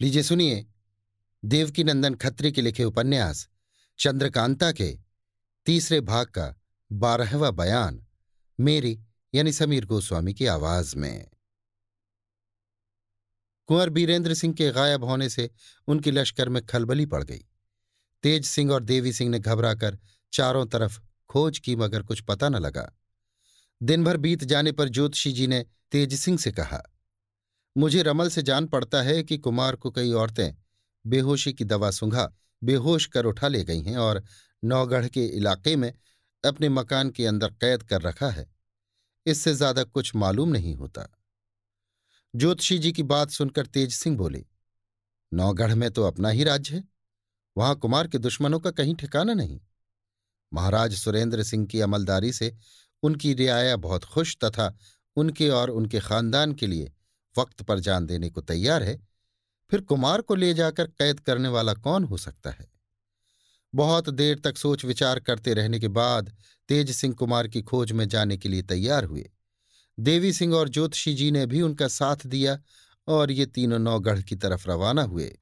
[0.00, 0.66] लीजिए सुनिए।
[1.44, 3.48] देवकी नंदन खत्री के लिखे उपन्यास,
[3.98, 4.98] चंद्रकांता के,
[5.66, 6.60] तीसरे भाग का
[6.92, 8.06] बारहवा बयान,
[8.60, 9.00] मेरी
[9.34, 11.30] यानी समीर गोस्वामी की आवाज़ में।
[13.66, 15.50] कुंवर बीरेंद्र सिंह के गायब होने से
[15.86, 17.44] उनकी लश्कर में खलबली पड़ गई।
[18.22, 19.98] तेज सिंह और देवी सिंह ने घबराकर
[20.32, 22.98] चारों तरफ़ खोज की मगर कुछ पता न लगा।
[23.82, 26.82] दिन भर बीत जाने पर ज्योतिषी जी ने तेज सिंह से कहा
[27.78, 30.54] मुझे रमल से जान पड़ता है कि कुमार को कई औरतें
[31.04, 32.28] बेहोशी की दवा सुंघा,
[32.62, 34.22] बेहोश कर उठा ले गई हैं और
[34.62, 35.92] नौगढ़ के इलाके में
[36.44, 38.46] अपने मकान के अंदर कैद कर रखा है।
[39.26, 41.08] इससे ज़्यादा कुछ मालूम नहीं होता।
[42.34, 44.44] ज्योतिषी जी की बात सुनकर तेज सिंह बोले,
[45.32, 46.84] नौगढ़ में तो अपना ही राज्य है।
[47.56, 49.60] वहाँ कुमार के दुश्मनों का कहीं ठिकाना नहीं।
[50.52, 52.54] महाराज सुरेंद्र सिंह की अमलदारी से
[53.02, 54.74] उनकी रियाया बहुत खुश तथा
[55.16, 56.92] उनके और उनके खानदान के लिए
[57.38, 58.98] वक्त पर जान देने को तैयार है,
[59.70, 62.68] फिर कुमार को ले जाकर कैद करने वाला कौन हो सकता है?
[63.74, 66.32] बहुत देर तक सोच विचार करते रहने के बाद
[66.68, 69.30] तेज सिंह कुमार की खोज में जाने के लिए तैयार हुए।
[69.98, 72.58] देवी सिंह और ज्योतिषी जी ने भी उनका साथ दिया
[73.08, 75.38] और ये तीनों नौगढ़ की तरफ़ रवाना हुए।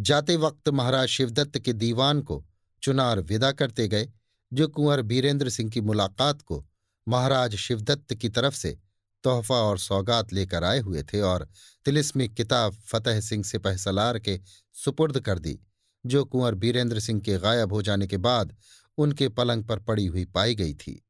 [0.00, 2.44] जाते वक्त महाराज शिवदत्त के दीवान को
[2.82, 4.08] चुनार विदा करते गए,
[4.52, 6.64] जो कुंवर बीरेंद्र सिंह की मुलाकात को
[7.08, 8.78] महाराज शिवदत्त की तरफ़ से
[9.26, 11.48] तोहफा और सौगात लेकर आए हुए थे और
[11.84, 14.40] तिलिस्मी किताब फतेह सिंह सिपह सलार के
[14.74, 15.58] सुपुर्द कर दी,
[16.06, 18.56] जो कुंवर बीरेंद्र सिंह के गायब हो जाने के बाद
[18.98, 21.02] उनके पलंग पर पड़ी हुई पाई गई थी।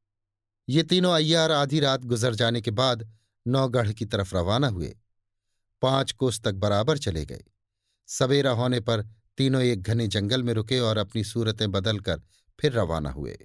[0.69, 3.11] ये तीनों अय्यार आधी रात गुजर जाने के बाद
[3.47, 4.97] नौगढ़ की तरफ़ रवाना हुए।
[5.83, 7.45] पाँच कोस तक बराबर चले गए।
[8.09, 9.03] सवेरा होने पर
[9.39, 12.23] तीनों एक घने जंगल में रुके और अपनी सूरतें बदलकर
[12.59, 13.37] फिर रवाना हुए।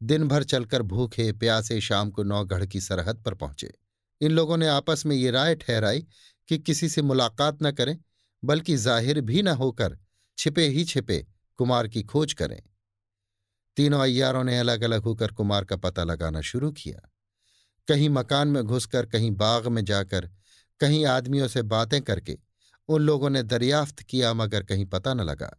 [0.00, 3.72] दिन भर चलकर भूखे, प्यासे शाम को नौगढ़ की सरहद पर पहुँचे।
[4.20, 6.06] इन लोगों ने आपस में ये राय ठहराई
[6.48, 7.96] कि किसी से मुलाकात न करें,
[8.42, 9.98] बल्कि ज़ाहिर भी न होकर
[10.38, 11.26] छिपे ही छिपे
[11.58, 12.60] कुमार की खोज करें।
[13.76, 17.08] तीनों अय्यारों ने अलग अलग होकर कुमार का पता लगाना शुरू किया।
[17.88, 20.30] कहीं मकान में घुसकर, कहीं बाग में जाकर,
[20.80, 22.38] कहीं आदमियों से बातें करके
[22.88, 25.50] उन लोगों ने दरियाफ्त किया, मगर कहीं पता न लगा।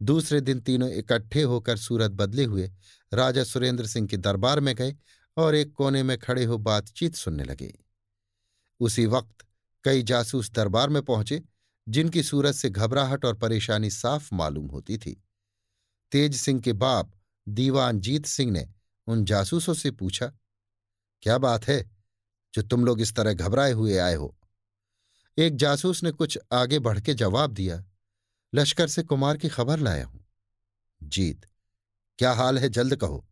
[0.00, 2.70] दूसरे दिन तीनों इकट्ठे होकर सूरत बदले हुए
[3.14, 4.94] राजा सुरेंद्र सिंह के दरबार में गए
[5.38, 7.72] और एक कोने में खड़े हो बातचीत सुनने लगे।
[8.80, 9.46] उसी वक्त
[9.84, 11.42] कई जासूस दरबार में पहुँचे,
[11.88, 15.22] जिनकी सूरत से घबराहट और परेशानी साफ़ मालूम होती थी।
[16.12, 17.12] तेज सिंह के बाप
[17.46, 18.66] दीवान जीत सिंह ने
[19.06, 20.26] उन जासूसों से पूछा,
[21.22, 21.82] क्या बात है
[22.54, 24.34] जो तुम लोग इस तरह घबराए हुए आए हो?
[25.38, 27.84] एक जासूस ने कुछ आगे बढ़ के जवाब दिया,
[28.54, 30.24] लश्कर से कुमार की खबर लाया हूँ।
[31.02, 31.46] जीत,
[32.18, 33.24] क्या हाल है जल्द कहो?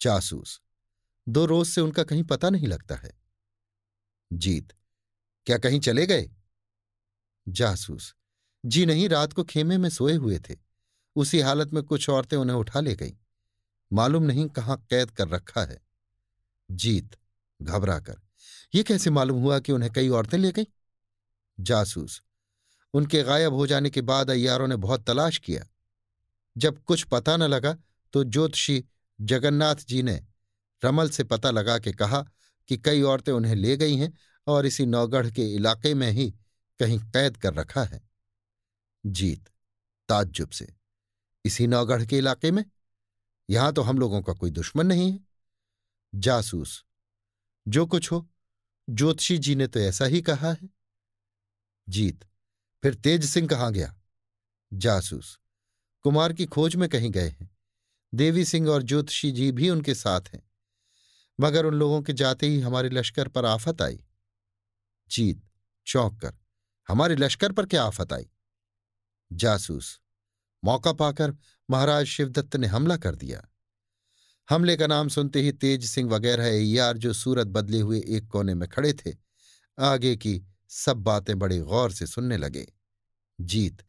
[0.00, 0.60] जासूस
[1.28, 3.12] दो रोज से उनका कहीं पता नहीं लगता है।
[4.32, 4.72] जीत,
[5.46, 6.30] क्या कहीं चले गए?
[7.48, 8.14] जासूस,
[8.64, 10.56] जी नहीं, रात को खेमे में सोए हुए थे।
[11.16, 13.12] उसी हालत में कुछ औरतें उन्हें उठा ले गईं।
[13.92, 15.82] मालूम नहीं कहाँ कैद कर रखा है।
[16.70, 17.16] जीत
[17.62, 18.20] घबरा कर
[18.74, 20.64] ये कैसे मालूम हुआ कि उन्हें कई औरतें ले गईं?
[21.60, 22.22] जासूस,
[22.94, 25.66] उनके गायब हो जाने के बाद अय्यारों ने बहुत तलाश किया।
[26.56, 27.76] जब कुछ पता न लगा
[28.12, 28.84] तो ज्योतिषी
[29.20, 30.24] जगन्नाथ जी ने
[30.84, 32.30] रमल से पता लगा के कहा
[32.68, 36.34] कि कई औरतें उन्हें ले गई हैं और इसी नौगढ़ के इलाके में ही
[36.78, 38.10] कहीं कैद कर रखा है।
[39.06, 39.48] जीत,
[40.08, 40.74] ताज्जुब से।
[41.44, 42.64] इसी नौगढ़ के इलाके में?
[43.50, 45.20] यहाँ तो हम लोगों का कोई दुश्मन नहीं है।
[46.14, 46.84] जासूस,
[47.68, 48.30] जो कुछ हो,
[48.90, 50.68] ज्योतिषी जी ने तो ऐसा ही कहा है।
[51.88, 52.24] जीत,
[52.82, 53.96] फिर तेज सिंह कहाँ गया?
[54.72, 55.38] जासूस,
[56.02, 57.56] कुमार की खोज में कहीं गए हैं।
[58.14, 60.45] देवी सिंह और ज्योतिषी जी भी उनके साथ हैं।
[61.40, 64.04] मगर उन लोगों के जाते ही हमारे लश्कर पर आफत आई।
[65.10, 65.42] जीत,
[65.86, 66.34] चौंक कर,
[66.88, 68.26] हमारे लश्कर पर क्या आफत आई?
[69.32, 70.00] जासूस,
[70.64, 71.34] मौका पाकर
[71.70, 73.46] महाराज शिवदत्त ने हमला कर दिया।
[74.50, 78.54] हमले का नाम सुनते ही तेज सिंह वगैरह यार जो सूरत बदले हुए एक कोने
[78.54, 79.14] में खड़े थे,
[79.78, 82.66] आगे की सब बातें बड़े गौर से सुनने लगे।
[83.40, 83.82] जीत,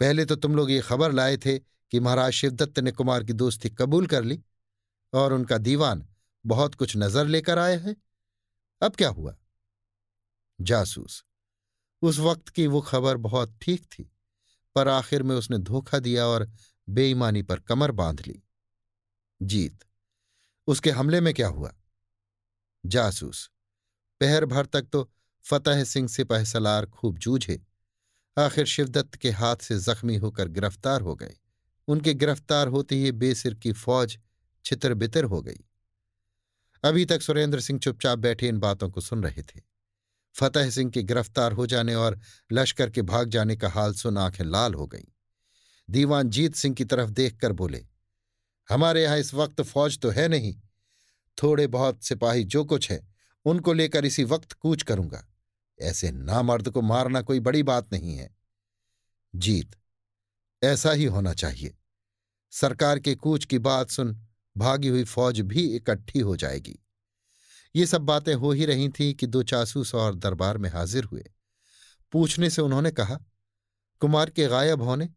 [0.00, 3.70] पहले तो तुम लोग ये खबर लाए थे कि महाराज शिवदत्त ने कुमार की दोस्ती
[3.70, 4.40] कबूल कर ली
[5.12, 6.06] और उनका दीवान
[6.44, 7.96] बहुत कुछ नज़र लेकर आया है।
[8.82, 9.36] अब क्या हुआ?
[10.60, 11.24] जासूस,
[12.02, 14.10] उस वक्त की वो खबर बहुत ठीक थी,
[14.76, 16.50] पर आखिर में उसने धोखा दिया और
[16.88, 18.42] बेईमानी पर कमर बाँध ली।
[19.42, 19.84] जीत,
[20.66, 21.72] उसके हमले में क्या हुआ?
[22.84, 23.50] जासूस,
[24.20, 25.10] पहर भर तक तो
[25.44, 27.62] फतेह सिंह सिपाही सलार खूब जूझे।
[28.38, 31.36] आखिर शिवदत्त के हाथ से जख्मी होकर गिरफ़्तार हो गए।
[31.88, 34.18] उनके गिरफ़्तार होते ही बेसिर की फौज
[34.64, 35.64] छितर बितर हो गई।
[36.84, 39.60] अभी तक सुरेंद्र सिंह चुपचाप बैठे इन बातों को सुन रहे थे।
[40.34, 42.18] फतेह सिंह के गिरफ़्तार हो जाने और
[42.52, 45.04] लश्कर के भाग जाने का हाल सुन आँखें लाल हो गईं।
[45.88, 47.86] दीवान जीत सिंह की तरफ़ देखकर बोले,
[48.68, 50.54] हमारे यहाँ इस वक्त फौज तो है नहीं।
[51.38, 53.08] थोड़े बहुत सिपाही जो कुछ है,
[53.44, 55.26] उनको लेकर इसी वक्त कूच करूँगा।
[55.80, 58.36] ऐसे नामर्द को मारना कोई बड़ी बात नहीं है।
[59.34, 59.76] जीत,
[60.62, 61.76] ऐसा ही होना चाहिए।
[62.52, 64.16] सरकार के कूच की बात सुन
[64.56, 66.78] भागी हुई फौज भी इकट्ठी हो जाएगी।
[67.76, 71.24] ये सब बातें हो ही रही थीं कि दो चासूस और दरबार में हाजिर हुए।
[72.12, 73.18] पूछने से उन्होंने कहा,
[74.00, 75.08] कुमार के गायब होने,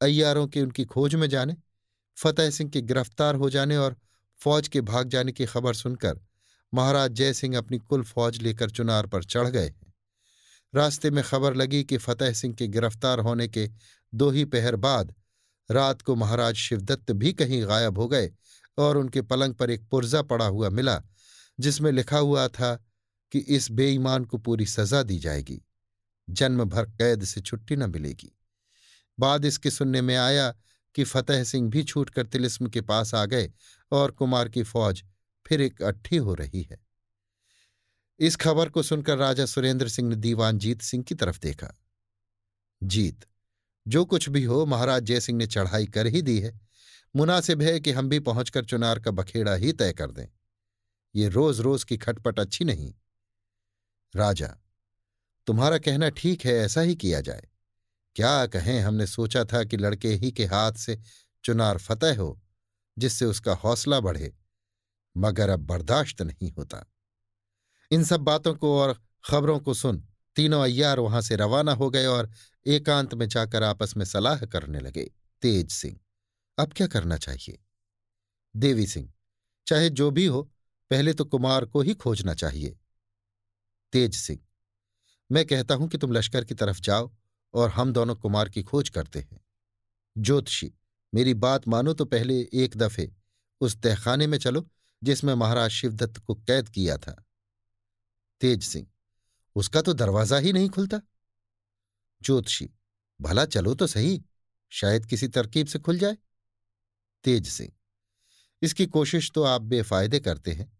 [0.00, 1.56] अय्यारों के उनकी खोज में जाने,
[2.16, 3.96] फतेह सिंह के गिरफ़्तार हो जाने और
[4.40, 6.20] फौज के भाग जाने की खबर सुनकर
[6.74, 9.94] महाराज जय सिंह अपनी कुल फौज लेकर चुनार पर चढ़ गए हैं।
[10.74, 13.70] रास्ते में खबर लगी कि फतेह सिंह के गिरफ़्तार होने के
[14.14, 15.14] दो ही पहर बाद
[15.70, 18.30] रात को महाराज शिवदत्त भी कहीं गायब हो गए
[18.80, 21.02] और उनके पलंग पर एक पुर्जा पड़ा हुआ मिला,
[21.60, 22.74] जिसमें लिखा हुआ था
[23.32, 25.60] कि इस बेईमान को पूरी सजा दी जाएगी।
[26.30, 28.32] जन्म भर कैद से छुट्टी न मिलेगी।
[29.18, 30.54] बाद इसके सुनने में आया
[30.94, 33.52] कि फतेह सिंह भी छूटकर तिलिस्म के पास आ गए
[33.92, 35.04] और कुमार की फौज
[35.46, 36.78] फिर एक अट्ठी हो रही है।
[38.18, 41.74] इस खबर को सुनकर राजा सुरेंद्र सिंह ने दीवान जीत सिंह की तरफ़ देखा।
[42.82, 43.24] जीत,
[43.88, 46.69] जो कुछ भी हो, महाराज जयसिंह ने चढ़ाई कर ही दी है।
[47.16, 50.26] मुनासिब है कि हम भी पहुंचकर चुनार का बखेड़ा ही तय कर दें।
[51.14, 52.94] ये रोज रोज की खटपट अच्छी नहीं।
[54.16, 54.56] राजा,
[55.46, 57.48] तुम्हारा कहना ठीक है, ऐसा ही किया जाए।
[58.16, 60.98] क्या कहें, हमने सोचा था कि लड़के ही के हाथ से
[61.44, 62.40] चुनार फतेह हो,
[62.98, 64.36] जिससे उसका हौसला बढ़े,
[65.16, 66.84] मगर अब बर्दाश्त नहीं होता।
[67.90, 72.06] इन सब बातों को और खबरों को सुन, तीनों अय्यार वहाँ से रवाना हो गए
[72.06, 72.30] और
[72.66, 75.10] एकांत में जाकर आपस में सलाह करने लगे,
[75.42, 75.98] तेज सिंह।
[76.60, 77.58] अब क्या करना चाहिए?
[78.54, 79.12] देवी सिंह,
[79.66, 80.42] चाहे जो भी हो,
[80.90, 82.76] पहले तो कुमार को ही खोजना चाहिए।
[83.92, 84.40] तेज सिंह,
[85.30, 87.10] मैं कहता हूँ कि तुम लश्कर की तरफ़ जाओ
[87.54, 89.40] और हम दोनों कुमार की खोज करते हैं।
[90.16, 90.72] ज्योतिषी,
[91.12, 93.10] मेरी बात मानो तो पहले एक दफे,
[93.60, 94.68] उस तहखाने में चलो,
[95.02, 97.24] जिसमें महाराज शिवदत्त को कैद किया था।
[98.40, 98.86] तेज सिंह,
[99.56, 101.00] उसका तो दरवाज़ा ही नहीं खुलता।
[102.22, 102.68] ज्योतिषी,
[103.20, 104.22] भला चलो तो सही,
[104.72, 106.16] शायद किसी तरकीब से खुल जाए।
[107.24, 107.72] तेज सिंह।
[108.62, 110.70] इसकी कोशिश तो आप बेफायदे करते हैं।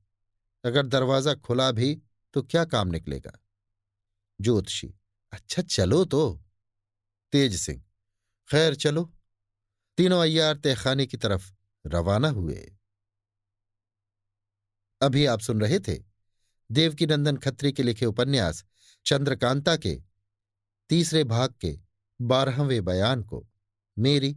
[0.65, 1.95] अगर दरवाज़ा खुला भी
[2.35, 3.33] तो क्या काम निकलेगा?
[4.41, 4.93] ज्योतिषी
[5.33, 6.43] अच्छा चलो तो।
[7.33, 7.83] तेज सिंह,
[8.49, 9.05] खैर चलो।
[9.99, 11.51] तीनों अय्यार तहखाने की तरफ़
[11.85, 12.71] रवाना हुए।
[15.01, 15.99] अभी आप सुन रहे थे
[16.71, 18.65] देवकीनंदन खत्री के लिखे उपन्यास
[19.07, 19.95] चंद्रकांता के
[20.91, 21.79] तीसरे भाग के
[22.21, 23.47] बारहवें बयान को।
[23.97, 24.37] मेरी